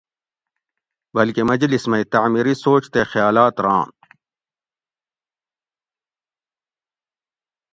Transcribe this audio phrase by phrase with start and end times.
[1.15, 3.87] بلکہ مجلس مئی تعمیری سوچ تے خیالات ران